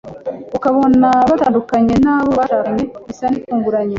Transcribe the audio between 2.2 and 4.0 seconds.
bashakanye bisa n’ibitunguranye